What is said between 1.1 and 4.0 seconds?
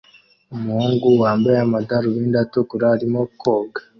wambaye amadarubindi atukura arimo koga